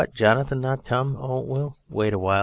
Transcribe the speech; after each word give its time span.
Jonathan 0.15 0.61
not 0.61 0.83
come? 0.83 1.15
Oh! 1.15 1.41
we'll 1.41 1.77
wait 1.87 2.13
awhile. 2.13 2.39